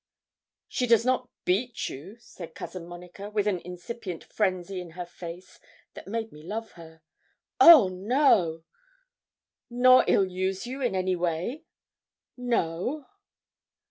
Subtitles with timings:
[0.67, 5.59] 'She does not beat you?' said Cousin Monica, with an incipient frenzy in her face
[5.93, 7.03] that made me love her.
[7.59, 8.63] 'Oh no!'
[9.69, 11.65] 'Nor ill use you in any way?'
[12.35, 13.05] 'No.'